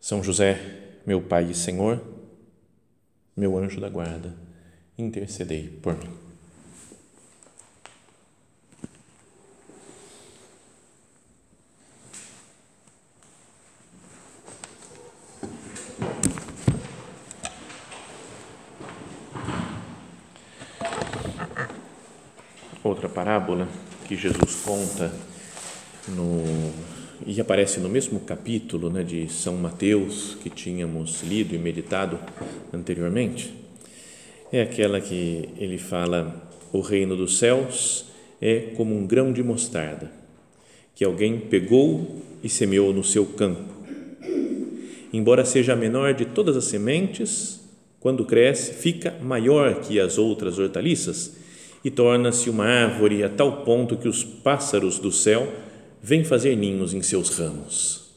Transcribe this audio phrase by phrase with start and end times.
[0.00, 0.58] São José,
[1.06, 2.02] meu Pai e Senhor,
[3.36, 4.34] meu anjo da guarda,
[4.96, 6.10] intercedei por mim.
[22.82, 23.68] Outra parábola
[24.08, 25.12] que Jesus conta
[26.08, 32.18] no e aparece no mesmo capítulo né, de São Mateus que tínhamos lido e meditado
[32.72, 33.52] anteriormente,
[34.52, 38.06] é aquela que ele fala: o reino dos céus
[38.40, 40.20] é como um grão de mostarda
[40.94, 43.72] que alguém pegou e semeou no seu campo.
[45.12, 47.60] Embora seja a menor de todas as sementes,
[47.98, 51.36] quando cresce, fica maior que as outras hortaliças
[51.82, 55.50] e torna-se uma árvore a tal ponto que os pássaros do céu
[56.02, 58.10] vêm fazer ninhos em seus ramos.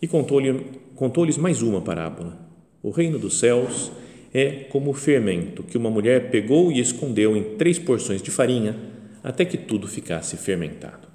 [0.00, 0.62] E contou-lhes
[0.94, 2.38] contou mais uma parábola.
[2.82, 3.90] O reino dos céus
[4.32, 8.76] é como o fermento que uma mulher pegou e escondeu em três porções de farinha
[9.22, 11.08] até que tudo ficasse fermentado.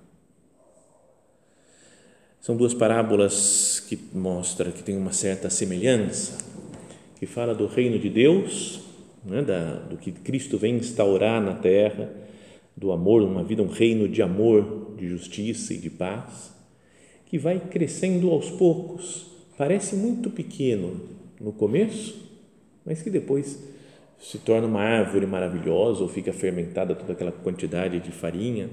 [2.42, 6.38] São duas parábolas que mostram que tem uma certa semelhança,
[7.18, 8.82] que fala do reino de Deus,
[9.24, 12.12] né, da, do que Cristo vem instaurar na terra,
[12.76, 16.54] do amor, uma vida, um reino de amor, de justiça e de paz,
[17.26, 19.28] que vai crescendo aos poucos.
[19.58, 21.02] Parece muito pequeno
[21.40, 22.16] no começo,
[22.86, 23.60] mas que depois
[24.20, 28.70] se torna uma árvore maravilhosa ou fica fermentada toda aquela quantidade de farinha.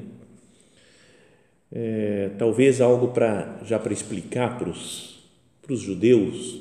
[1.72, 5.24] É, talvez algo para já para explicar para os,
[5.62, 6.60] para os judeus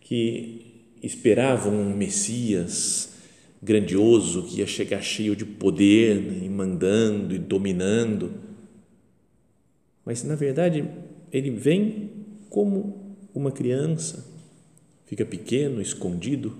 [0.00, 3.15] que esperavam um Messias
[3.62, 8.34] grandioso que ia chegar cheio de poder né, e mandando e dominando.
[10.04, 10.88] Mas na verdade
[11.32, 12.10] ele vem
[12.48, 14.24] como uma criança,
[15.04, 16.56] fica pequeno, escondido,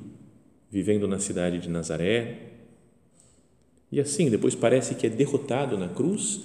[0.70, 2.38] vivendo na cidade de Nazaré.
[3.90, 6.42] E assim, depois parece que é derrotado na cruz,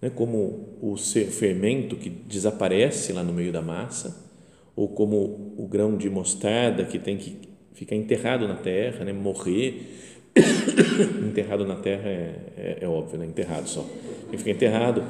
[0.00, 4.28] né, como o fermento que desaparece lá no meio da massa,
[4.74, 9.12] ou como o grão de mostarda que tem que ficar enterrado na terra, né?
[9.12, 9.96] morrer.
[11.26, 13.26] enterrado na terra é, é, é, óbvio, né?
[13.26, 13.88] enterrado só.
[14.28, 15.02] Ele fica enterrado,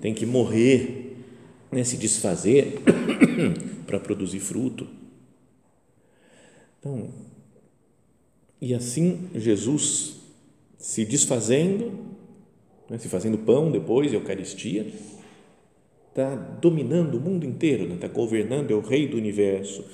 [0.00, 1.16] tem que morrer,
[1.72, 1.82] né?
[1.82, 2.80] se desfazer
[3.86, 4.86] para produzir fruto.
[6.78, 7.08] Então,
[8.60, 10.20] e assim Jesus
[10.78, 11.92] se desfazendo,
[12.88, 12.98] né?
[12.98, 14.86] se fazendo pão depois, Eucaristia,
[16.08, 18.14] está dominando o mundo inteiro, está né?
[18.14, 19.84] governando, é o rei do universo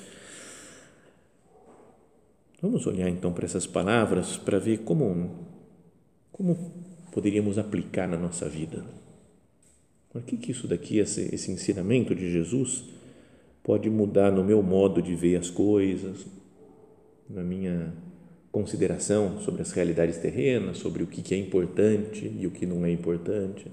[2.61, 5.45] Vamos olhar então para essas palavras para ver como,
[6.31, 6.73] como
[7.11, 8.83] poderíamos aplicar na nossa vida.
[10.09, 12.83] Por que, que isso daqui, esse, esse ensinamento de Jesus,
[13.63, 16.25] pode mudar no meu modo de ver as coisas,
[17.29, 17.93] na minha
[18.51, 22.91] consideração sobre as realidades terrenas, sobre o que é importante e o que não é
[22.91, 23.67] importante.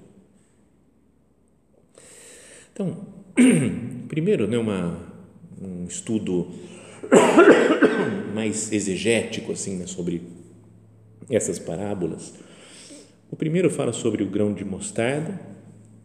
[2.71, 3.07] Então,
[4.07, 4.99] primeiro, né, uma,
[5.59, 6.51] um estudo
[8.33, 10.21] mais exegético assim né, sobre
[11.29, 12.33] essas parábolas.
[13.31, 15.39] O primeiro fala sobre o grão de mostarda,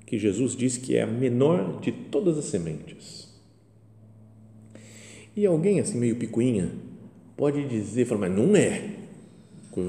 [0.06, 3.28] que Jesus diz que é a menor de todas as sementes.
[5.36, 6.72] E alguém assim meio picuinha
[7.36, 8.96] pode dizer, falar, mas não é.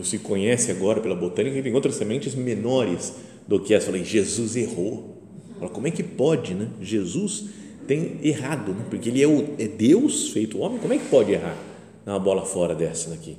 [0.04, 3.16] Se conhece agora pela botânica que tem outras sementes menores
[3.48, 3.88] do que essa.
[3.88, 5.22] Falei, Jesus errou.
[5.58, 6.70] Fala, como é que pode, né?
[6.80, 7.50] Jesus
[7.92, 8.86] tem errado, né?
[8.90, 11.58] porque ele é, o, é Deus feito homem, como é que pode errar?
[12.06, 13.36] Uma bola fora dessa daqui.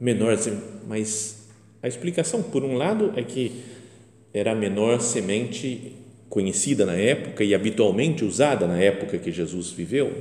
[0.00, 0.36] Menor,
[0.88, 1.48] mas
[1.80, 3.62] a explicação, por um lado, é que
[4.34, 5.92] era a menor semente
[6.28, 10.20] conhecida na época e habitualmente usada na época que Jesus viveu,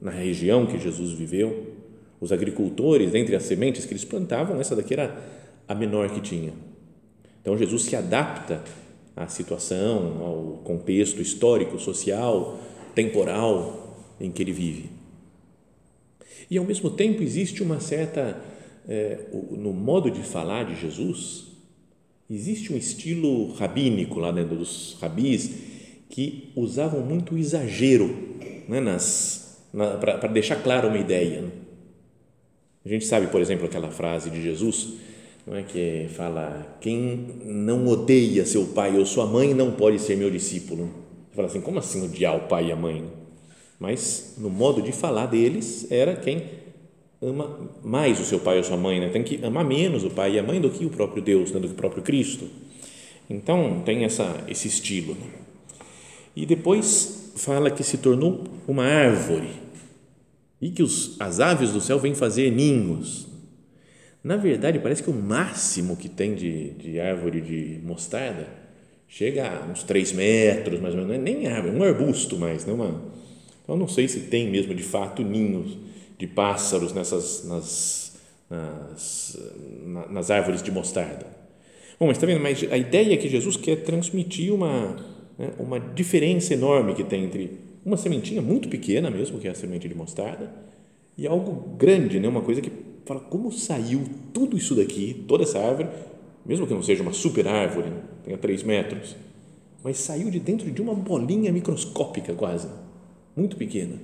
[0.00, 1.74] na região que Jesus viveu.
[2.18, 5.14] Os agricultores, entre as sementes que eles plantavam, essa daqui era
[5.68, 6.54] a menor que tinha.
[7.42, 8.64] Então Jesus se adapta
[9.14, 12.58] à situação, ao contexto histórico, social,
[12.98, 14.90] temporal em que ele vive.
[16.50, 18.42] E ao mesmo tempo existe uma certa,
[18.88, 19.20] é,
[19.52, 21.46] no modo de falar de Jesus,
[22.28, 25.48] existe um estilo rabínico lá dentro dos rabis
[26.10, 28.08] que usavam muito exagero
[28.68, 31.42] né, na, para deixar clara uma ideia.
[31.42, 31.50] Né?
[32.84, 34.94] A gente sabe, por exemplo, aquela frase de Jesus,
[35.46, 40.16] não é que fala: quem não odeia seu pai ou sua mãe não pode ser
[40.16, 41.06] meu discípulo.
[41.38, 43.04] Fala assim: como assim odiar o pai e a mãe?
[43.78, 46.42] Mas no modo de falar deles era quem
[47.22, 49.08] ama mais o seu pai ou sua mãe, né?
[49.10, 51.60] tem que amar menos o pai e a mãe do que o próprio Deus, né?
[51.60, 52.48] do que o próprio Cristo.
[53.30, 55.14] Então tem essa, esse estilo.
[55.14, 55.26] Né?
[56.34, 59.50] E depois fala que se tornou uma árvore
[60.60, 63.28] e que os, as aves do céu vêm fazer ninhos.
[64.24, 68.57] Na verdade, parece que o máximo que tem de, de árvore de mostarda
[69.08, 72.74] chega a uns 3 metros, mais ou menos, não nem árvore, um arbusto mais, não
[72.74, 73.02] uma,
[73.62, 75.76] então não sei se tem mesmo de fato ninhos
[76.18, 78.20] de pássaros nessas nas,
[78.50, 79.38] nas,
[80.10, 81.26] nas árvores de mostarda.
[81.98, 82.40] Bom, mas está vendo?
[82.40, 84.96] Mas a ideia é que Jesus quer transmitir uma
[85.38, 89.54] né, uma diferença enorme que tem entre uma sementinha muito pequena mesmo, que é a
[89.54, 90.52] semente de mostarda,
[91.16, 92.28] e algo grande, né?
[92.28, 92.70] uma coisa que
[93.06, 94.02] fala como saiu
[94.32, 95.88] tudo isso daqui, toda essa árvore,
[96.48, 97.92] mesmo que não seja uma super árvore,
[98.24, 99.14] tenha três metros,
[99.84, 102.68] mas saiu de dentro de uma bolinha microscópica quase,
[103.36, 104.00] muito pequena.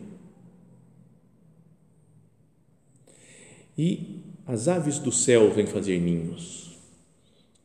[3.76, 6.78] E as aves do céu vêm fazer ninhos.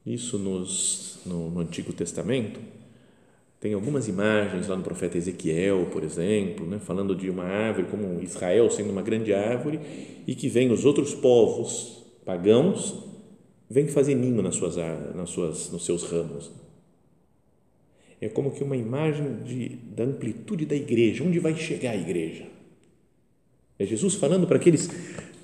[0.06, 2.60] Isso nos, no, no Antigo Testamento
[3.60, 8.24] tem algumas imagens lá no profeta Ezequiel, por exemplo, né, falando de uma árvore como
[8.24, 9.82] Israel sendo uma grande árvore
[10.26, 13.09] e que vem os outros povos pagãos
[13.70, 14.76] vêm fazer ninho nas suas,
[15.16, 16.52] nas suas, nos seus ramos.
[18.20, 22.46] É como que uma imagem de, da amplitude da igreja, onde vai chegar a igreja.
[23.78, 24.90] É Jesus falando para aqueles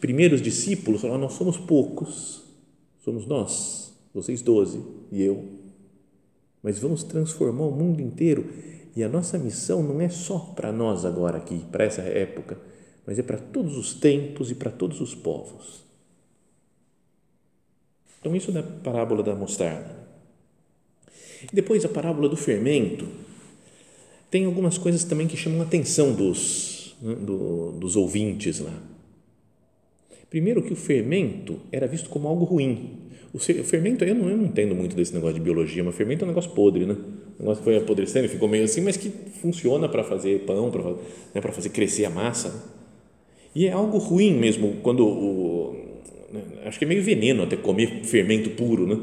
[0.02, 2.44] primeiros discípulos, falando, nós somos poucos,
[3.00, 4.82] somos nós, vocês doze
[5.12, 5.46] e eu,
[6.62, 8.46] mas vamos transformar o mundo inteiro.
[8.96, 12.58] E a nossa missão não é só para nós agora aqui, para essa época,
[13.06, 15.85] mas é para todos os tempos e para todos os povos.
[18.26, 19.96] Então, isso da parábola da mostarda.
[21.54, 23.06] Depois a parábola do fermento.
[24.32, 28.74] Tem algumas coisas também que chamam a atenção dos, né, do, dos ouvintes lá.
[30.28, 32.98] Primeiro, que o fermento era visto como algo ruim.
[33.32, 36.26] O fermento, eu não, eu não entendo muito desse negócio de biologia, mas fermento é
[36.26, 36.98] um negócio podre, né?
[37.40, 40.72] Um negócio que foi apodrecendo e ficou meio assim, mas que funciona para fazer pão,
[40.72, 40.84] para
[41.32, 42.74] né, fazer crescer a massa.
[43.54, 45.85] E é algo ruim mesmo quando o, né,
[46.66, 49.00] acho que é meio veneno até comer fermento puro, né?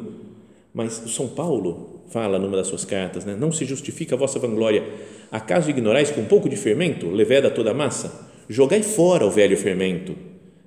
[0.72, 3.36] Mas São Paulo fala numa das suas cartas, né?
[3.38, 4.84] Não se justifica a vossa vanglória.
[5.30, 8.30] Acaso ignorais que um pouco de fermento leveda toda a massa?
[8.48, 10.14] Jogai fora o velho fermento,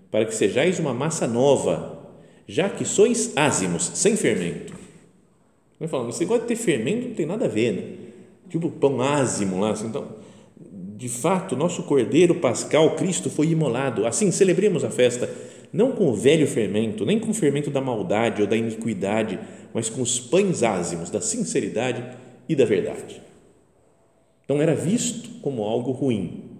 [0.09, 1.99] para que sejais uma massa nova,
[2.47, 4.73] já que sois ázimos, sem fermento.
[5.79, 7.83] Ele fala, esse negócio de ter fermento não tem nada a ver, né?
[8.49, 10.07] Tipo pão ázimo lá, assim, então,
[10.97, 14.05] de fato, nosso cordeiro pascal, Cristo, foi imolado.
[14.05, 15.29] Assim, celebremos a festa,
[15.75, 19.37] não com o velho fermento, nem com o fermento da maldade ou da iniquidade,
[19.73, 22.17] mas com os pães ázimos da sinceridade
[22.47, 23.21] e da verdade.
[24.45, 26.59] Então, era visto como algo ruim.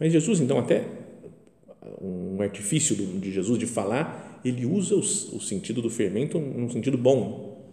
[0.00, 0.86] Mas Jesus, então, até
[2.00, 7.70] um artifício de Jesus de falar ele usa o, sentido do fermento num sentido bom,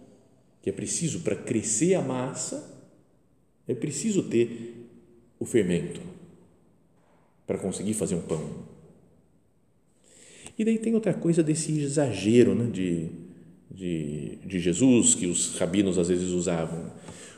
[0.60, 2.84] que é preciso para crescer a massa,
[3.66, 4.84] é preciso ter
[5.38, 6.02] o fermento
[7.46, 8.75] para conseguir fazer um pão.
[10.58, 13.08] E daí tem outra coisa desse exagero né, de,
[13.70, 16.90] de, de Jesus que os rabinos às vezes usavam.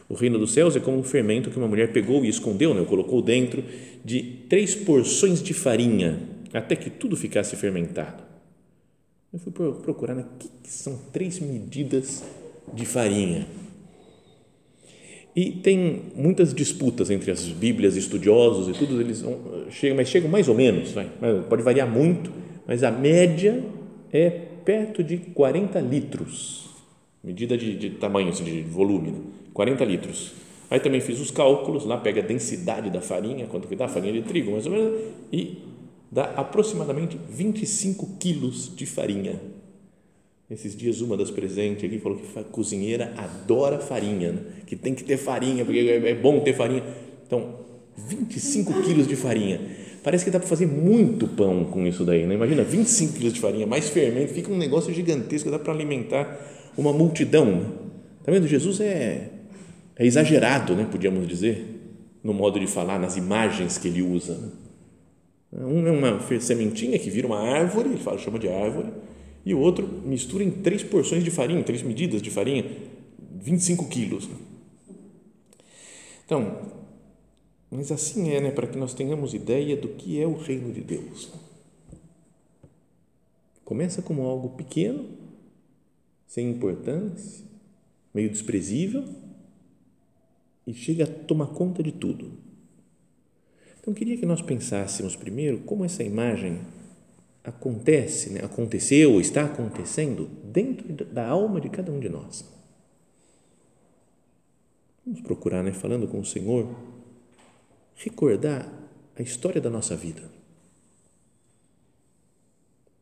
[0.08, 2.84] O reino dos céus é como um fermento que uma mulher pegou e escondeu, né,
[2.84, 3.62] colocou dentro
[4.04, 6.20] de três porções de farinha
[6.52, 8.22] até que tudo ficasse fermentado.
[9.32, 12.24] Eu fui procurar né, que, que são três medidas
[12.72, 13.46] de farinha.
[15.36, 19.38] E tem muitas disputas entre as Bíblias, estudiosos e tudo, eles vão,
[19.70, 21.08] chegam, mas chegam mais ou menos, vai,
[21.48, 22.32] pode variar muito,
[22.68, 23.64] mas a média
[24.12, 26.68] é perto de 40 litros,
[27.24, 29.14] medida de, de tamanho, assim, de volume,
[29.54, 30.34] 40 né, litros.
[30.70, 34.12] Aí também fiz os cálculos, lá pega a densidade da farinha, quanto que dá farinha
[34.12, 35.00] de trigo, mais ou menos,
[35.32, 35.62] e
[36.12, 39.40] dá aproximadamente 25 quilos de farinha.
[40.50, 44.42] Esses dias, uma das presentes aqui falou que a cozinheira adora farinha, né?
[44.66, 46.84] que tem que ter farinha, porque é bom ter farinha.
[47.26, 47.60] Então,
[47.96, 49.87] 25 quilos de farinha.
[50.02, 52.34] Parece que dá para fazer muito pão com isso daí, né?
[52.34, 56.38] Imagina, 25 quilos de farinha, mais fermento, fica um negócio gigantesco, dá para alimentar
[56.76, 57.74] uma multidão.
[58.20, 58.46] Está vendo?
[58.46, 59.30] Jesus é,
[59.96, 60.86] é exagerado, né?
[60.90, 61.64] podíamos dizer,
[62.22, 64.34] no modo de falar, nas imagens que ele usa.
[64.34, 65.64] Né?
[65.64, 68.88] Um é uma sementinha que vira uma árvore, ele fala, chama de árvore,
[69.44, 72.64] e o outro mistura em três porções de farinha, três medidas de farinha,
[73.40, 74.28] 25 quilos.
[76.24, 76.58] Então,
[77.70, 80.80] Mas assim é, né, para que nós tenhamos ideia do que é o reino de
[80.80, 81.30] Deus.
[83.64, 85.06] Começa como algo pequeno,
[86.26, 87.44] sem importância,
[88.14, 89.04] meio desprezível,
[90.66, 92.32] e chega a tomar conta de tudo.
[93.80, 96.60] Então, queria que nós pensássemos primeiro como essa imagem
[97.42, 98.40] acontece, né?
[98.44, 102.44] aconteceu, está acontecendo dentro da alma de cada um de nós.
[105.04, 106.68] Vamos procurar, né, falando com o Senhor,
[107.98, 108.72] recordar
[109.16, 110.22] a história da nossa vida.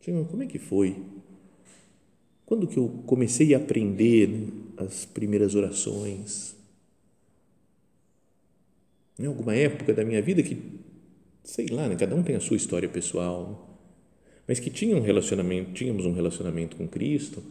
[0.01, 0.97] Senhor, como é que foi?
[2.47, 4.49] Quando que eu comecei a aprender né,
[4.79, 6.57] as primeiras orações?
[9.19, 10.81] Em alguma época da minha vida que,
[11.43, 13.79] sei lá, né, cada um tem a sua história pessoal,
[14.47, 17.43] mas que tinha um relacionamento, tínhamos um relacionamento com Cristo,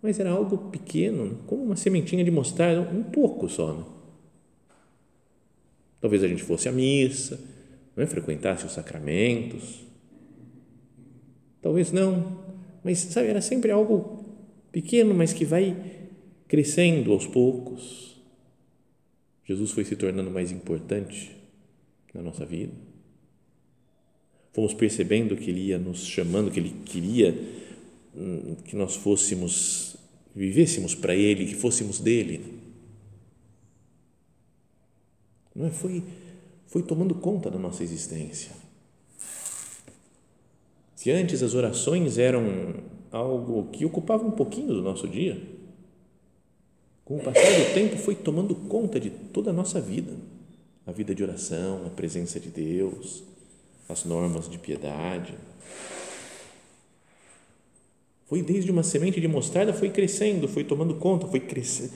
[0.00, 3.72] mas era algo pequeno, né, como uma sementinha de mostarda, um pouco só.
[3.74, 3.95] Né?
[6.06, 7.36] Talvez a gente fosse à missa,
[7.96, 8.06] é?
[8.06, 9.80] frequentasse os sacramentos.
[11.60, 12.44] Talvez não,
[12.84, 14.24] mas sabe, era sempre algo
[14.70, 15.76] pequeno, mas que vai
[16.46, 18.22] crescendo aos poucos.
[19.44, 21.36] Jesus foi se tornando mais importante
[22.14, 22.72] na nossa vida.
[24.52, 27.36] Fomos percebendo que Ele ia nos chamando, que Ele queria
[28.16, 29.96] hum, que nós fôssemos,
[30.36, 32.55] vivêssemos para Ele, que fôssemos dele
[35.56, 35.70] não é?
[35.70, 36.04] foi,
[36.66, 38.52] foi tomando conta da nossa existência.
[40.94, 42.74] Se antes as orações eram
[43.10, 45.40] algo que ocupava um pouquinho do nosso dia,
[47.04, 50.12] com o passar do tempo foi tomando conta de toda a nossa vida,
[50.86, 53.22] a vida de oração, a presença de Deus,
[53.88, 55.34] as normas de piedade.
[58.26, 61.92] Foi desde uma semente de mostarda, foi crescendo, foi tomando conta, foi crescendo,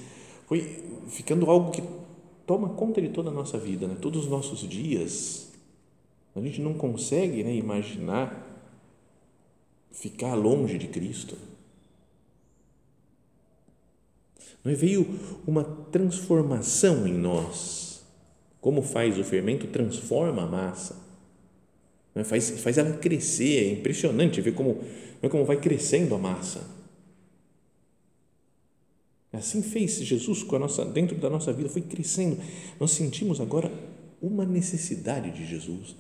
[0.47, 1.83] foi ficando algo que
[2.47, 3.97] toma conta de toda a nossa vida, né?
[4.01, 5.51] todos os nossos dias.
[6.35, 8.47] A gente não consegue né, imaginar
[9.91, 11.37] ficar longe de Cristo.
[14.65, 14.75] Não é?
[14.75, 15.07] Veio
[15.47, 18.05] uma transformação em nós.
[18.61, 19.67] Como faz o fermento?
[19.67, 20.97] Transforma a massa.
[22.15, 22.23] É?
[22.25, 23.65] faz, faz ela crescer.
[23.65, 24.81] É impressionante ver como,
[25.23, 25.29] é?
[25.29, 26.80] como vai crescendo a massa
[29.33, 32.37] Assim fez Jesus com a nossa, dentro da nossa vida, foi crescendo.
[32.81, 33.71] Nós sentimos agora
[34.21, 35.95] uma necessidade de Jesus,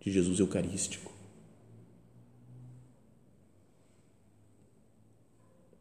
[0.00, 1.10] de Jesus Eucarístico.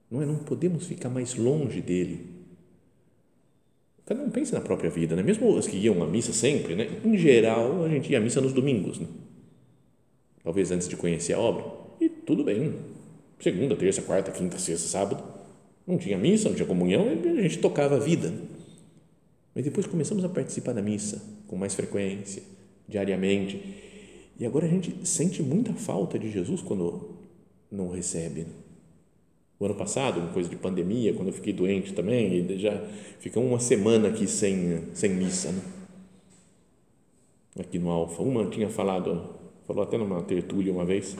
[0.10, 2.27] Não, é, não podemos ficar mais longe dele.
[4.05, 5.24] Cada um pensa na própria vida, né?
[5.24, 7.01] mesmo os que iam à missa sempre, né?
[7.03, 9.08] em geral, a gente ia à missa nos domingos, né?
[10.43, 11.65] talvez antes de conhecer a obra,
[12.01, 12.75] e tudo bem,
[13.39, 15.24] segunda, terça, quarta, quinta, sexta, sábado,
[15.85, 18.33] não tinha missa, não tinha comunhão, a gente tocava a vida.
[19.53, 22.41] Mas depois começamos a participar da missa com mais frequência,
[22.87, 23.61] diariamente.
[24.39, 27.09] E agora a gente sente muita falta de Jesus quando
[27.71, 28.47] não recebe.
[29.59, 32.83] O ano passado, uma coisa de pandemia, quando eu fiquei doente também, e já
[33.19, 35.51] ficamos uma semana aqui sem, sem missa.
[35.51, 35.61] Né?
[37.59, 38.23] Aqui no Alfa.
[38.23, 39.29] Uma tinha falado,
[39.67, 41.15] falou até numa tertúlia uma vez,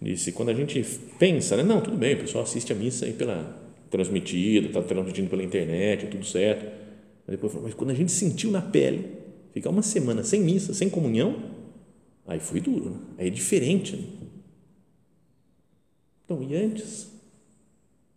[0.00, 0.80] disse: quando a gente
[1.18, 1.62] pensa, né?
[1.64, 3.63] não, tudo bem, o pessoal assiste a missa aí pela
[3.94, 6.66] transmitido, está transmitindo pela internet, tudo certo.
[7.28, 9.06] Depois falou, mas quando a gente sentiu na pele,
[9.52, 11.36] ficar uma semana sem missa, sem comunhão,
[12.26, 12.96] aí foi duro, né?
[13.18, 13.94] aí é diferente.
[13.94, 14.04] Né?
[16.24, 17.08] Então, e antes?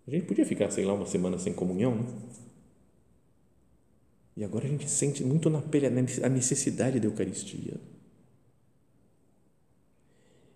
[0.08, 2.06] A gente podia ficar, sei lá, uma semana sem comunhão, né?
[4.36, 7.74] E agora a gente sente muito na pele a necessidade da Eucaristia.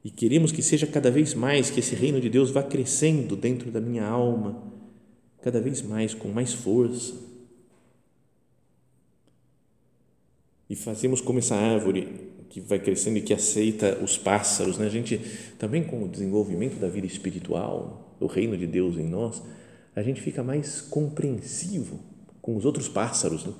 [0.03, 3.69] E queremos que seja cada vez mais, que esse reino de Deus vá crescendo dentro
[3.69, 4.80] da minha alma,
[5.41, 7.13] cada vez mais, com mais força.
[10.69, 14.85] E fazemos como essa árvore que vai crescendo e que aceita os pássaros, né?
[14.85, 15.19] A gente
[15.57, 19.41] também com o desenvolvimento da vida espiritual, do reino de Deus em nós,
[19.95, 21.99] a gente fica mais compreensivo
[22.41, 23.53] com os outros pássaros, né?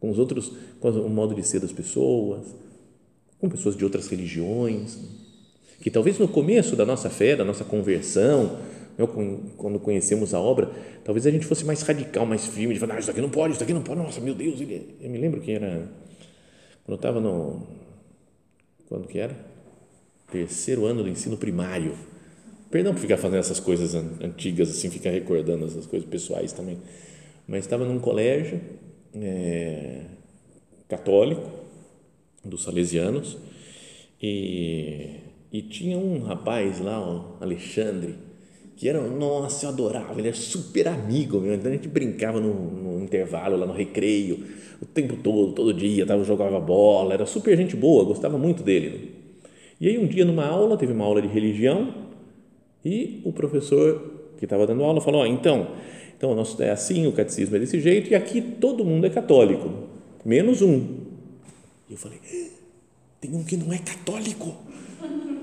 [0.00, 2.46] com os outros, com o modo de ser das pessoas,
[3.38, 4.98] com pessoas de outras religiões,
[5.80, 8.58] que talvez no começo da nossa fé, da nossa conversão,
[9.02, 10.70] eu, quando conhecemos a obra,
[11.04, 13.54] talvez a gente fosse mais radical, mais firme, de falar, ah, isso aqui não pode,
[13.54, 15.88] isso aqui não pode, nossa, meu Deus, ele, eu me lembro que era,
[16.84, 17.66] quando eu estava no,
[18.88, 19.36] quando que era?
[20.30, 21.94] Terceiro ano do ensino primário,
[22.70, 26.78] perdão por ficar fazendo essas coisas antigas, assim, ficar recordando essas coisas pessoais também,
[27.46, 28.60] mas estava num colégio
[29.14, 30.02] é,
[30.88, 31.62] católico,
[32.44, 33.38] dos salesianos,
[34.20, 35.20] e,
[35.52, 36.98] e tinha um rapaz lá,
[37.40, 38.16] Alexandre,
[38.76, 42.52] que era, nossa, eu adorava, ele era super amigo, meu, então a gente brincava no,
[42.52, 44.44] no intervalo, lá no recreio,
[44.80, 48.88] o tempo todo, todo dia, tava, jogava bola, era super gente boa, gostava muito dele.
[48.88, 48.98] Né?
[49.80, 51.94] E aí um dia numa aula, teve uma aula de religião
[52.84, 55.68] e o professor que estava dando aula falou, oh, então,
[56.16, 59.70] então nosso é assim, o catecismo é desse jeito e aqui todo mundo é católico,
[60.24, 61.02] menos um.
[61.88, 62.18] E eu falei,
[63.20, 64.56] tem um que não é católico.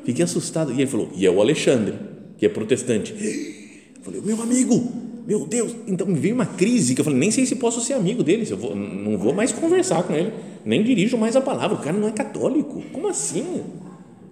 [0.03, 0.71] Fiquei assustado.
[0.71, 1.93] E ele falou, e é o Alexandre,
[2.39, 3.13] que é protestante.
[3.13, 4.91] Eu falei, meu amigo,
[5.27, 5.75] meu Deus.
[5.86, 8.48] Então me veio uma crise que eu falei, nem sei se posso ser amigo dele,
[8.50, 10.34] eu vou, não vou mais conversar com ele,
[10.65, 11.77] nem dirijo mais a palavra.
[11.77, 12.81] O cara não é católico.
[12.91, 13.63] Como assim?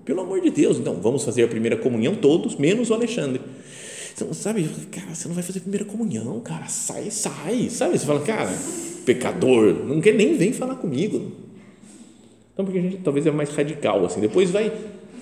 [0.03, 0.79] Pelo amor de Deus.
[0.79, 3.41] Então, vamos fazer a primeira comunhão todos, menos o Alexandre.
[4.15, 7.99] Então, sabe, cara, você não vai fazer a primeira comunhão, cara, sai, sai, sabe?
[7.99, 8.51] Você fala, cara,
[9.05, 11.33] pecador, não quer nem vem falar comigo.
[12.51, 14.73] Então, porque a gente talvez é mais radical, assim, depois vai,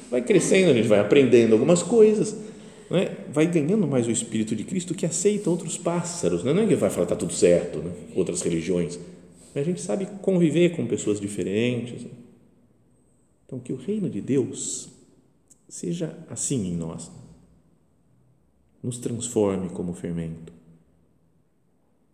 [0.09, 2.37] vai crescendo, a gente vai aprendendo algumas coisas,
[2.89, 3.17] né?
[3.31, 6.53] vai ganhando mais o Espírito de Cristo que aceita outros pássaros, né?
[6.53, 7.91] não é que vai falar, está tudo certo, né?
[8.15, 8.99] outras religiões,
[9.55, 12.05] a gente sabe conviver com pessoas diferentes.
[13.45, 14.89] Então, que o reino de Deus
[15.69, 17.09] seja assim em nós,
[18.83, 20.51] nos transforme como fermento,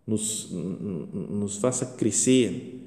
[0.06, 2.80] nos, nos faça crescer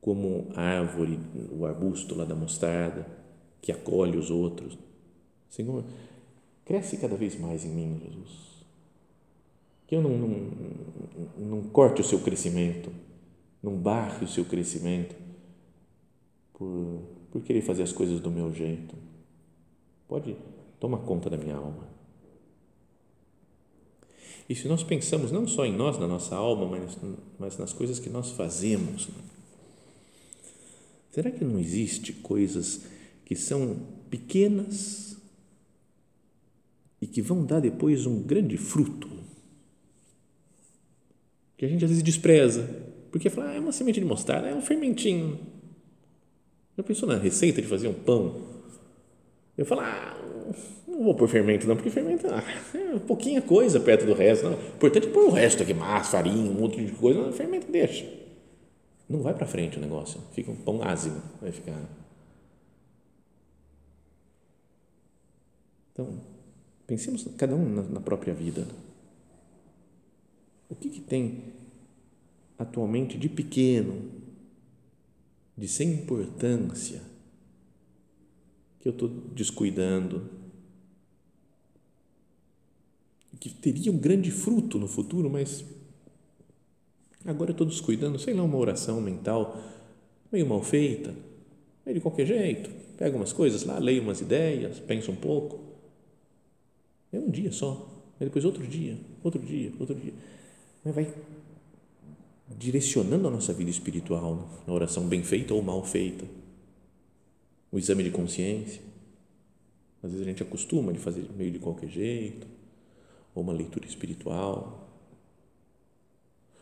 [0.00, 1.18] como a árvore,
[1.50, 3.06] o arbusto lá da mostarda,
[3.60, 4.78] que acolhe os outros.
[5.48, 5.84] Senhor,
[6.68, 8.58] cresce cada vez mais em mim, Jesus.
[9.86, 10.50] Que eu não, não,
[11.38, 12.92] não corte o seu crescimento,
[13.62, 15.16] não barre o seu crescimento
[16.52, 17.00] por,
[17.32, 18.94] por querer fazer as coisas do meu jeito.
[20.06, 20.36] Pode
[20.78, 21.88] tomar conta da minha alma.
[24.46, 26.98] E se nós pensamos não só em nós, na nossa alma, mas,
[27.38, 29.08] mas nas coisas que nós fazemos,
[31.10, 32.82] será que não existe coisas
[33.24, 33.76] que são
[34.10, 35.17] pequenas
[37.00, 39.08] e que vão dar depois um grande fruto?
[41.56, 42.68] Que a gente às vezes despreza,
[43.10, 45.38] porque fala, ah, é uma semente de mostarda, é um fermentinho.
[46.76, 48.46] Já pensou na receita de fazer um pão?
[49.56, 50.16] Eu falo, ah,
[50.86, 52.42] não vou pôr fermento não, porque fermento ah,
[52.74, 54.44] é pouquinha coisa perto do resto.
[54.44, 54.56] Não.
[54.56, 57.20] O importante é pôr o resto aqui, massa, farinha, um monte de coisa.
[57.20, 58.08] Não, fermento deixa.
[59.08, 60.20] Não vai para frente o negócio.
[60.32, 61.20] Fica um pão ácido.
[61.40, 61.80] Vai ficar.
[65.92, 66.20] Então,
[66.88, 68.66] pensemos cada um na, na própria vida.
[70.70, 71.52] O que, que tem
[72.58, 74.10] atualmente de pequeno,
[75.56, 77.02] de sem importância,
[78.80, 80.30] que eu estou descuidando,
[83.38, 85.64] que teria um grande fruto no futuro, mas
[87.24, 89.62] agora eu estou descuidando, sei lá, uma oração mental
[90.32, 91.14] meio mal feita,
[91.84, 95.67] meio de qualquer jeito, pega umas coisas lá, leio umas ideias, penso um pouco.
[97.12, 97.88] É um dia só,
[98.20, 100.12] depois outro dia, outro dia, outro dia.
[100.84, 101.14] Mas vai
[102.56, 106.24] direcionando a nossa vida espiritual na oração bem feita ou mal feita.
[107.70, 108.82] O exame de consciência.
[110.02, 112.46] Às vezes a gente acostuma de fazer meio de qualquer jeito
[113.34, 114.88] ou uma leitura espiritual,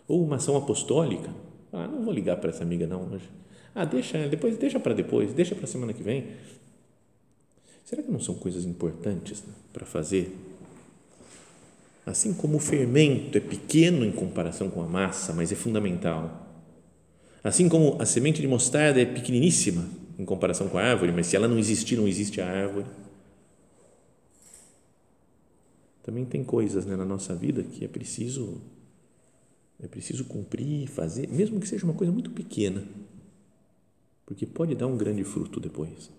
[0.07, 1.31] ou uma ação apostólica.
[1.73, 3.29] Ah, não vou ligar para essa amiga não hoje.
[3.75, 6.27] Ah, deixa, depois deixa para depois, deixa para semana que vem.
[7.87, 10.37] Será que não são coisas importantes né, para fazer?
[12.05, 16.47] Assim como o fermento é pequeno em comparação com a massa, mas é fundamental.
[17.43, 21.37] Assim como a semente de mostarda é pequeniníssima em comparação com a árvore, mas se
[21.37, 22.87] ela não existir, não existe a árvore
[26.07, 28.61] também tem coisas né, na nossa vida que é preciso
[29.83, 32.83] é preciso cumprir, fazer, mesmo que seja uma coisa muito pequena,
[34.25, 36.11] porque pode dar um grande fruto depois.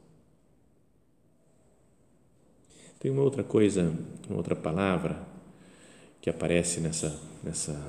[3.00, 3.94] Tem uma outra coisa,
[4.28, 5.22] uma outra palavra
[6.20, 7.80] que aparece nessa, nessa,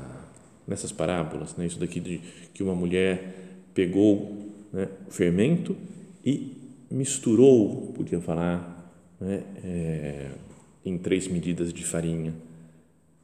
[0.67, 1.67] nessas parábolas, né?
[1.67, 2.21] isso daqui de
[2.53, 3.35] que uma mulher
[3.73, 5.77] pegou né, fermento
[6.25, 6.53] e
[6.91, 10.31] misturou, podia falar, né, é,
[10.85, 12.35] em três medidas de farinha.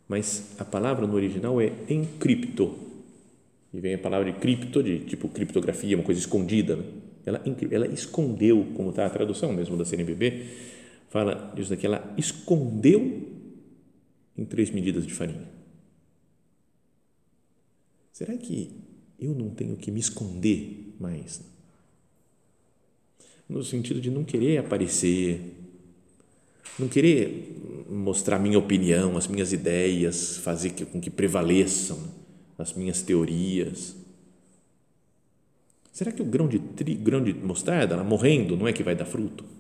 [0.09, 2.79] Mas a palavra no original é encripto.
[3.73, 6.77] E vem a palavra de cripto, de tipo criptografia, uma coisa escondida.
[6.77, 6.85] Né?
[7.27, 10.47] Ela, ela escondeu, como está a tradução mesmo da CNBB,
[11.15, 13.23] fala disso daqui, ela escondeu
[14.37, 15.49] em três medidas de farinha.
[18.13, 18.73] Será que
[19.17, 21.41] eu não tenho que me esconder mais?
[23.49, 25.55] No sentido de não querer aparecer,
[26.81, 32.13] não querer mostrar minha opinião, as minhas ideias, fazer com que prevaleçam
[32.59, 33.95] as minhas teorias.
[35.93, 38.97] Será que o grão de, tri, grão de mostarda, ela morrendo, não é que vai
[38.97, 39.54] dar fruto?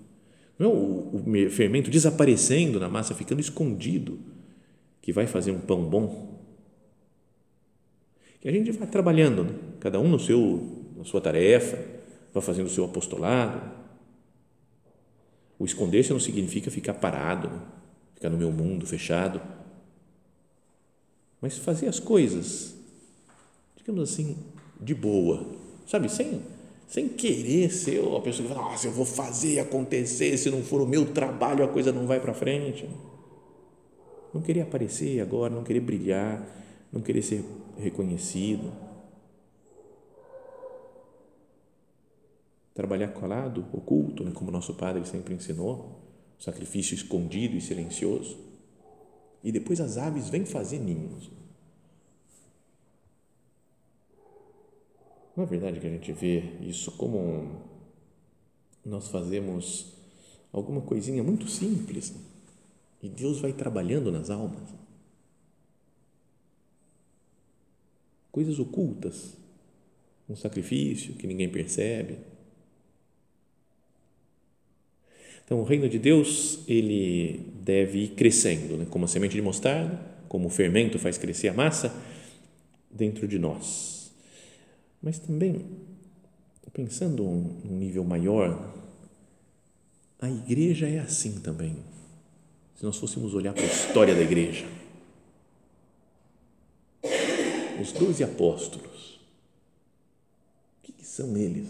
[0.59, 4.19] Não o, o fermento desaparecendo na massa, ficando escondido,
[5.03, 6.35] que vai fazer um pão bom?
[8.45, 9.55] que a gente vai trabalhando, né?
[9.81, 11.83] cada um no seu, na sua tarefa,
[12.31, 13.59] vai fazendo o seu apostolado.
[15.59, 17.63] O esconder-se não significa ficar parado, né?
[18.15, 19.41] ficar no meu mundo fechado,
[21.41, 22.77] mas fazer as coisas,
[23.79, 24.37] digamos assim,
[24.79, 25.47] de boa,
[25.87, 26.43] sabe, sem,
[26.95, 30.81] sem querer ser a pessoa que fala, nossa, eu vou fazer acontecer, se não for
[30.81, 32.89] o meu trabalho a coisa não vai para frente.
[34.33, 36.47] Não querer aparecer agora, não querer brilhar,
[36.93, 37.45] não querer ser
[37.77, 38.73] reconhecido.
[42.73, 46.01] Trabalhar calado, oculto, né, como nosso Padre sempre ensinou,
[46.39, 48.39] sacrifício escondido e silencioso.
[49.43, 51.29] E depois as aves vêm fazer ninhos.
[55.37, 57.61] Não é verdade que a gente vê isso como
[58.85, 59.93] nós fazemos
[60.53, 62.15] alguma coisinha muito simples
[63.03, 64.63] e Deus vai trabalhando nas almas.
[68.31, 69.35] Coisas ocultas,
[70.29, 72.19] um sacrifício que ninguém percebe.
[75.45, 78.87] Então, o reino de Deus, ele deve ir crescendo, né?
[78.89, 81.95] como a semente de mostarda, como o fermento faz crescer a massa,
[82.91, 83.94] dentro de nós.
[85.05, 85.67] Mas também,
[86.73, 88.75] pensando num nível maior,
[90.19, 91.77] a igreja é assim também.
[92.75, 94.67] Se nós fôssemos olhar para a história da igreja,
[97.79, 99.21] os doze apóstolos,
[100.79, 101.69] o que, que são eles?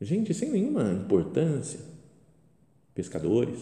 [0.00, 1.80] Gente sem nenhuma importância,
[2.94, 3.58] pescadores,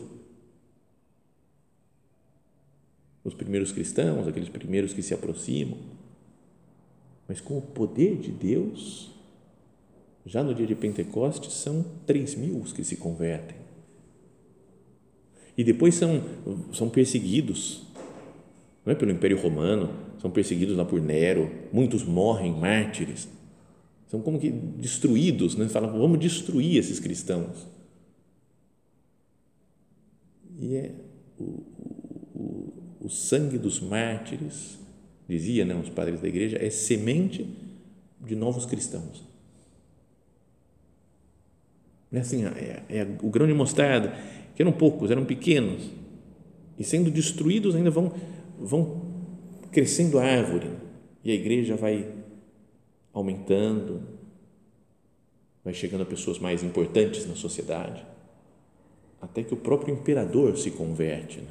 [3.24, 5.97] os primeiros cristãos, aqueles primeiros que se aproximam,
[7.28, 9.10] mas com o poder de Deus,
[10.26, 13.56] já no dia de Pentecostes são três mil os que se convertem.
[15.56, 16.22] E depois são,
[16.72, 17.82] são perseguidos,
[18.84, 23.28] não é pelo Império Romano, são perseguidos lá por Nero, muitos morrem mártires
[24.08, 25.68] são como que destruídos, né?
[25.68, 27.66] Falam, vamos destruir esses cristãos.
[30.58, 30.94] E é
[31.38, 31.44] o,
[32.34, 34.78] o, o sangue dos mártires,
[35.28, 37.46] dizia né, os padres da igreja, é semente
[38.20, 39.22] de novos cristãos.
[42.10, 44.16] É assim, é, é o grão de mostarda,
[44.56, 45.90] que eram poucos, eram pequenos,
[46.78, 48.12] e sendo destruídos ainda vão,
[48.58, 49.02] vão
[49.70, 50.70] crescendo a árvore,
[51.22, 52.10] e a igreja vai
[53.12, 54.00] aumentando,
[55.62, 58.04] vai chegando a pessoas mais importantes na sociedade,
[59.20, 61.40] até que o próprio imperador se converte.
[61.40, 61.50] Né?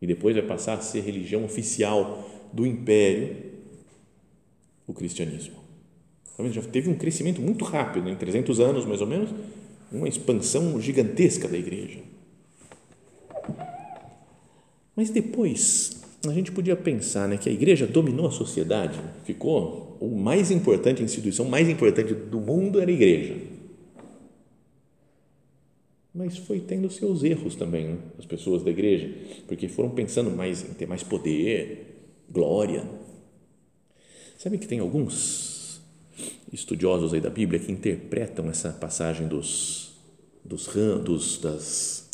[0.00, 3.36] E depois vai passar a ser religião oficial do império,
[4.86, 5.56] o cristianismo.
[6.32, 9.30] Então, já teve um crescimento muito rápido, em 300 anos mais ou menos,
[9.90, 11.98] uma expansão gigantesca da igreja.
[14.94, 20.08] Mas depois, a gente podia pensar né, que a igreja dominou a sociedade, ficou o
[20.18, 23.36] mais importante, a instituição mais importante do mundo era a igreja.
[26.12, 27.98] Mas foi tendo seus erros também, né?
[28.18, 29.08] as pessoas da igreja,
[29.46, 31.87] porque foram pensando mais em ter mais poder,
[32.30, 32.88] glória.
[34.36, 35.80] Sabe que tem alguns
[36.52, 39.88] estudiosos aí da Bíblia que interpretam essa passagem dos
[40.44, 40.66] dos
[41.04, 42.08] dos, das,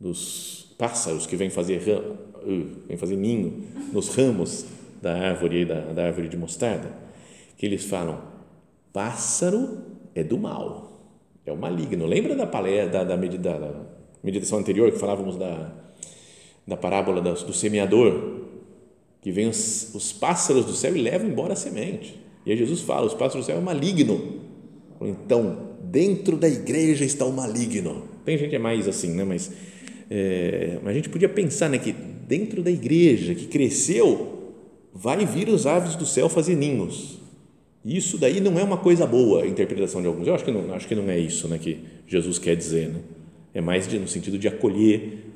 [0.00, 4.64] dos pássaros que vêm fazer uh, vêm fazer ninho nos ramos
[5.02, 7.08] da árvore da, da árvore de mostarda
[7.58, 8.22] que eles falam:
[8.92, 9.78] pássaro
[10.14, 10.92] é do mal,
[11.44, 12.06] é o maligno.
[12.06, 13.86] Lembra da, palestra, da, da, da
[14.22, 15.72] meditação anterior que falávamos da,
[16.66, 18.37] da parábola do semeador?
[19.20, 22.18] Que vem os, os pássaros do céu e levam embora a semente.
[22.46, 24.40] E aí Jesus fala: os pássaros do céu é o maligno.
[25.00, 28.04] Então, dentro da igreja está o maligno.
[28.24, 29.24] Tem gente que é mais assim, né?
[29.24, 29.50] mas,
[30.10, 34.54] é, a gente podia pensar né, que dentro da igreja que cresceu,
[34.92, 37.18] vai vir os aves do céu fazer ninhos.
[37.84, 40.26] Isso daí não é uma coisa boa, a interpretação de alguns.
[40.26, 42.88] Eu acho que não, acho que não é isso né, que Jesus quer dizer.
[42.88, 43.00] Né?
[43.54, 45.27] É mais de, no sentido de acolher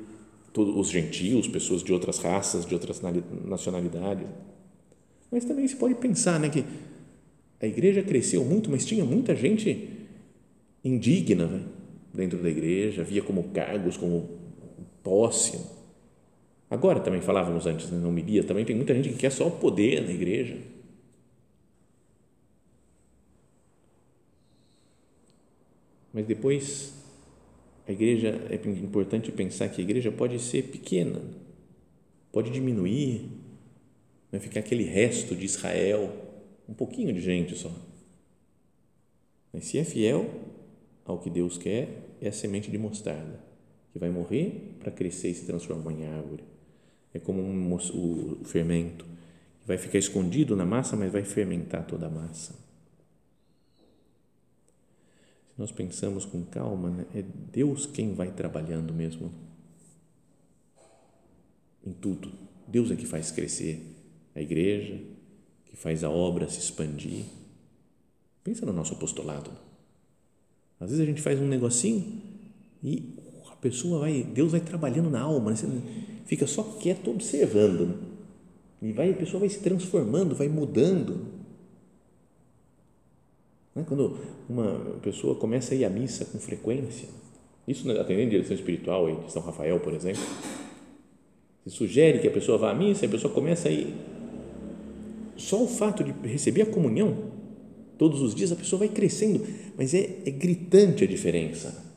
[0.53, 3.01] todos os gentios, pessoas de outras raças, de outras
[3.45, 4.27] nacionalidades.
[5.31, 6.63] Mas também se pode pensar né, que
[7.59, 9.89] a igreja cresceu muito, mas tinha muita gente
[10.83, 11.63] indigna né,
[12.13, 14.29] dentro da igreja, via como cargos, como
[15.01, 15.59] posse.
[16.69, 19.51] Agora também falávamos antes, né, na homilia, também tem muita gente que quer só o
[19.51, 20.57] poder na igreja
[26.13, 26.93] Mas depois,
[27.87, 31.21] a igreja, é importante pensar que a igreja pode ser pequena,
[32.31, 33.29] pode diminuir,
[34.31, 36.11] vai ficar aquele resto de Israel,
[36.67, 37.71] um pouquinho de gente só.
[39.51, 40.29] Mas se é fiel
[41.05, 41.89] ao que Deus quer,
[42.21, 43.39] é a semente de mostarda,
[43.91, 46.43] que vai morrer para crescer e se transformar em árvore.
[47.13, 49.05] É como um, o fermento
[49.65, 52.55] vai ficar escondido na massa, mas vai fermentar toda a massa.
[55.53, 59.31] Se nós pensamos com calma, né, é Deus quem vai trabalhando mesmo
[61.85, 62.31] em tudo.
[62.67, 63.79] Deus é que faz crescer
[64.33, 64.99] a igreja,
[65.65, 67.25] que faz a obra se expandir.
[68.43, 69.51] Pensa no nosso apostolado.
[70.79, 72.21] Às vezes a gente faz um negocinho
[72.83, 73.13] e
[73.51, 75.55] a pessoa vai, Deus vai trabalhando na alma, né?
[75.55, 75.67] você
[76.25, 77.87] fica só quieto observando.
[77.87, 77.95] Né?
[78.81, 81.42] E vai, a pessoa vai se transformando, vai mudando.
[83.75, 83.83] Né?
[83.87, 84.17] Quando
[84.49, 87.09] uma pessoa começa a ir à missa com frequência,
[87.67, 90.21] isso atendendo a direção espiritual de São Rafael, por exemplo,
[91.63, 93.93] se sugere que a pessoa vá à missa, a pessoa começa a ir.
[95.37, 97.31] Só o fato de receber a comunhão
[97.97, 99.45] todos os dias, a pessoa vai crescendo,
[99.77, 101.91] mas é, é gritante a diferença.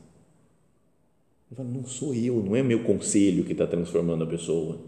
[1.57, 4.79] Não sou eu, não é meu conselho que está transformando a pessoa,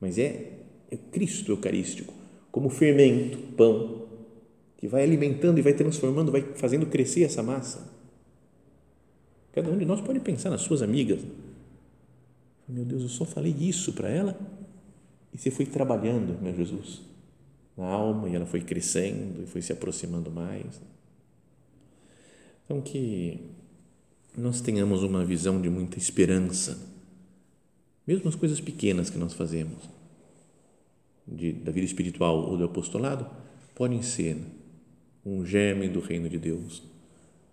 [0.00, 0.52] mas é,
[0.90, 2.12] é Cristo Eucarístico,
[2.50, 4.05] como fermento, pão,
[4.86, 7.92] que vai alimentando e vai transformando, vai fazendo crescer essa massa.
[9.52, 11.20] Cada um de nós pode pensar nas suas amigas.
[12.68, 14.38] Meu Deus, eu só falei isso para ela
[15.34, 17.02] e você foi trabalhando, meu Jesus,
[17.76, 20.80] na alma e ela foi crescendo e foi se aproximando mais.
[22.64, 23.40] Então, que
[24.38, 26.78] nós tenhamos uma visão de muita esperança,
[28.06, 29.82] mesmo as coisas pequenas que nós fazemos,
[31.26, 33.28] de, da vida espiritual ou do apostolado,
[33.74, 34.36] podem ser
[35.26, 36.84] um germe do reino de Deus,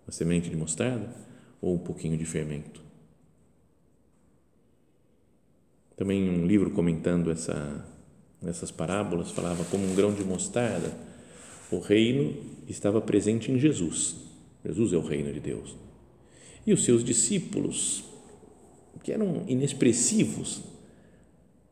[0.06, 1.12] uma semente de mostarda
[1.60, 2.80] ou um pouquinho de fermento.
[5.96, 7.84] Também um livro comentando essa,
[8.46, 10.92] essas parábolas falava como um grão de mostarda,
[11.70, 12.36] o reino
[12.68, 14.16] estava presente em Jesus.
[14.64, 15.76] Jesus é o reino de Deus.
[16.64, 18.04] E os seus discípulos,
[19.02, 20.62] que eram inexpressivos,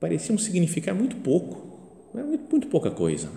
[0.00, 3.30] pareciam significar muito pouco, era muito, muito pouca coisa.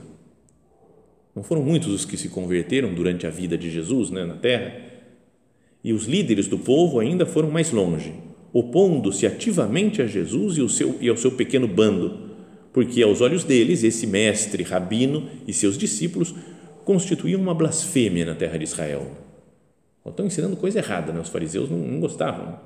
[1.36, 4.74] Não foram muitos os que se converteram durante a vida de Jesus né, na terra.
[5.84, 8.14] E os líderes do povo ainda foram mais longe,
[8.54, 12.18] opondo-se ativamente a Jesus e, o seu, e ao seu pequeno bando,
[12.72, 16.34] porque aos olhos deles esse mestre, rabino e seus discípulos
[16.86, 19.26] constituíam uma blasfêmia na terra de Israel
[20.10, 21.20] Estão ensinando coisa errada, né?
[21.20, 22.60] os fariseus não, não gostavam.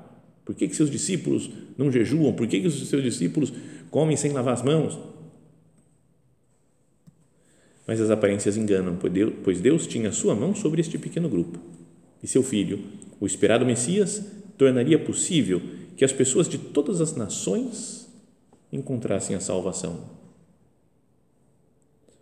[0.44, 2.32] Por que, que seus discípulos não jejuam?
[2.32, 3.52] Por que, que os seus discípulos
[3.90, 4.98] comem sem lavar as mãos?
[7.86, 8.96] Mas as aparências enganam,
[9.42, 11.58] pois Deus, tinha sua mão sobre este pequeno grupo.
[12.22, 12.80] E seu filho,
[13.18, 14.24] o esperado Messias,
[14.56, 15.60] tornaria possível
[15.96, 18.08] que as pessoas de todas as nações
[18.72, 20.04] encontrassem a salvação.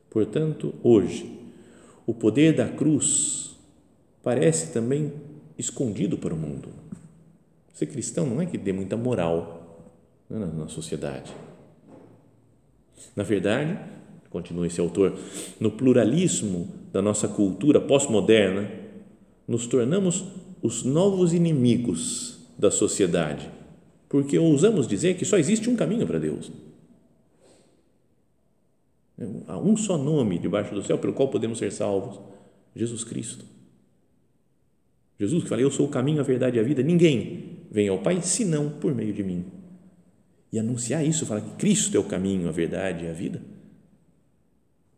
[0.09, 1.39] Portanto, hoje,
[2.07, 3.57] o poder da cruz
[4.23, 5.13] parece também
[5.59, 6.71] escondido para o mundo.
[7.75, 9.95] Ser cristão não é que dê muita moral
[10.29, 11.33] né, na sociedade.
[13.15, 13.79] Na verdade,
[14.31, 15.17] continua esse autor,
[15.59, 18.71] no pluralismo da nossa cultura pós-moderna,
[19.47, 20.25] nos tornamos
[20.63, 23.49] os novos inimigos da sociedade,
[24.09, 26.51] porque ousamos dizer que só existe um caminho para Deus.
[29.47, 32.21] Há um só nome debaixo do céu pelo qual podemos ser salvos:
[32.75, 33.45] Jesus Cristo.
[35.19, 37.99] Jesus que fala, eu sou o caminho, a verdade e a vida, ninguém vem ao
[37.99, 39.45] Pai senão por meio de mim.
[40.53, 43.43] E anunciar isso, falar que Cristo é o caminho, a verdade e a vida,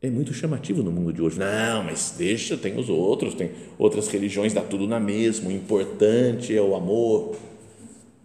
[0.03, 1.39] é muito chamativo no mundo de hoje.
[1.39, 6.57] Não, mas deixa, tem os outros, tem outras religiões, dá tudo na mesma, o importante
[6.57, 7.37] é o amor,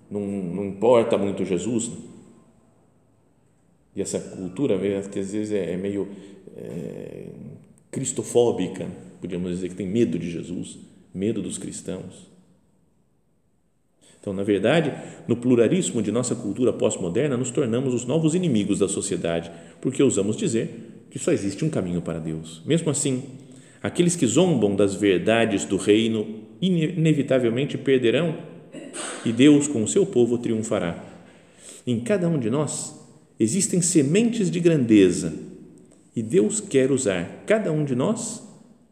[0.10, 1.92] não, não importa muito Jesus.
[3.96, 4.78] E essa cultura,
[5.10, 6.08] que às vezes é, é meio
[6.56, 7.28] é,
[7.92, 8.88] cristofóbica,
[9.20, 10.78] podíamos dizer que tem medo de Jesus
[11.16, 12.30] medo dos cristãos.
[14.20, 14.92] Então, na verdade,
[15.28, 20.36] no pluralismo de nossa cultura pós-moderna, nos tornamos os novos inimigos da sociedade, porque ousamos
[20.36, 22.62] dizer que só existe um caminho para Deus.
[22.66, 23.24] Mesmo assim,
[23.82, 28.38] aqueles que zombam das verdades do reino inevitavelmente perderão
[29.26, 31.04] e Deus, com o seu povo, triunfará.
[31.86, 32.96] Em cada um de nós
[33.40, 35.34] existem sementes de grandeza
[36.16, 38.42] e Deus quer usar cada um de nós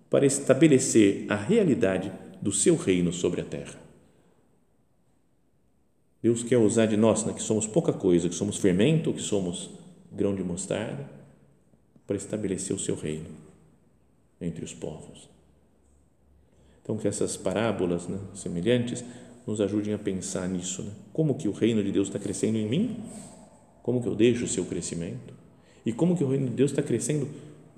[0.09, 3.81] para estabelecer a realidade do seu reino sobre a terra.
[6.21, 9.71] Deus quer usar de nós, né, que somos pouca coisa, que somos fermento, que somos
[10.11, 11.09] grão de mostarda,
[12.05, 13.29] para estabelecer o seu reino
[14.39, 15.29] entre os povos.
[16.81, 19.03] Então, que essas parábolas né, semelhantes
[19.47, 20.83] nos ajudem a pensar nisso.
[20.83, 20.91] Né?
[21.13, 23.03] Como que o reino de Deus está crescendo em mim?
[23.81, 25.33] Como que eu deixo o seu crescimento?
[25.85, 27.29] E como que o reino de Deus está crescendo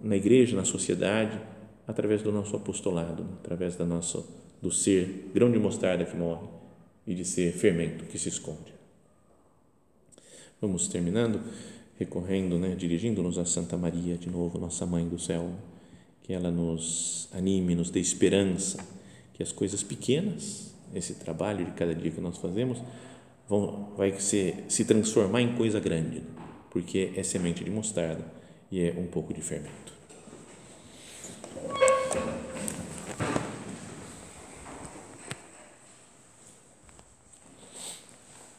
[0.02, 1.40] na igreja, na sociedade,
[1.88, 4.24] através do nosso apostolado, através da nossa,
[4.62, 6.48] do ser grão de mostarda que morre
[7.06, 8.74] e de ser fermento que se esconde.
[10.62, 11.42] Vamos terminando.
[11.98, 15.52] Recorrendo, né, dirigindo-nos a Santa Maria, de novo, nossa Mãe do Céu,
[16.24, 18.86] que ela nos anime, nos dê esperança,
[19.34, 22.82] que as coisas pequenas, esse trabalho de cada dia que nós fazemos,
[23.48, 26.24] vão, vai ser, se transformar em coisa grande,
[26.72, 28.26] porque é semente de mostarda
[28.72, 29.94] e é um pouco de fermento.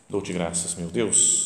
[0.09, 1.45] Dou-te graças, meu Deus,